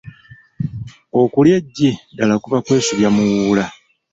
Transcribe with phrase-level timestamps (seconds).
[1.21, 3.65] Okulya eggi ddala kuba kwesubya muwuula.